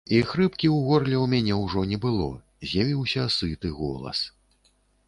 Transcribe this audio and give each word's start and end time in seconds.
І 0.17 0.19
хрыпкі 0.29 0.67
ў 0.75 0.77
горле 0.87 1.13
ў 1.23 1.33
мяне 1.35 1.53
ўжо 1.65 1.85
не 1.91 2.01
было, 2.07 2.27
з'явіўся 2.73 3.31
сыты 3.39 3.77
голас. 3.79 4.29